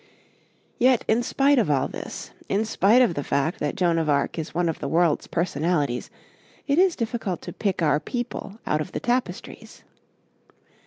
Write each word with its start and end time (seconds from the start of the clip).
Yet, 0.79 1.05
in 1.07 1.21
spite 1.21 1.59
of 1.59 1.69
all 1.69 1.87
this, 1.87 2.31
in 2.49 2.65
spite 2.65 3.03
of 3.03 3.13
the 3.13 3.23
fact 3.23 3.59
that 3.59 3.75
Joan 3.75 3.99
of 3.99 4.09
Arc 4.09 4.39
is 4.39 4.51
one 4.51 4.67
of 4.67 4.79
the 4.79 4.87
world's 4.87 5.27
personalities, 5.27 6.09
it 6.65 6.79
is 6.79 6.95
difficult 6.95 7.39
to 7.43 7.53
pick 7.53 7.83
our 7.83 7.99
people 7.99 8.57
out 8.65 8.81
of 8.81 8.93
the 8.93 8.99
tapestries. 8.99 9.83